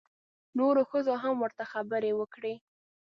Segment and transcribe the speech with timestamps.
[0.57, 2.53] نورو ښځو هم ورته خبرې وکړې.